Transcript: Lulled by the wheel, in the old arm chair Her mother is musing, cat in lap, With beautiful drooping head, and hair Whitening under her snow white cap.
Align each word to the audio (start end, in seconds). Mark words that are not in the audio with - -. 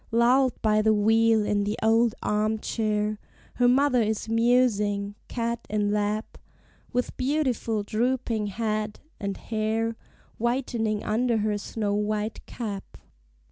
Lulled 0.09 0.59
by 0.63 0.81
the 0.81 0.95
wheel, 0.95 1.45
in 1.45 1.63
the 1.63 1.77
old 1.83 2.15
arm 2.23 2.57
chair 2.57 3.19
Her 3.57 3.67
mother 3.67 4.01
is 4.01 4.27
musing, 4.27 5.13
cat 5.27 5.67
in 5.69 5.91
lap, 5.91 6.39
With 6.91 7.15
beautiful 7.17 7.83
drooping 7.83 8.47
head, 8.47 9.01
and 9.19 9.37
hair 9.37 9.95
Whitening 10.39 11.03
under 11.03 11.37
her 11.37 11.55
snow 11.59 11.93
white 11.93 12.43
cap. 12.47 12.97